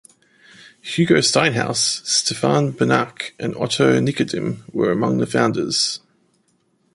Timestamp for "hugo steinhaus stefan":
0.81-2.73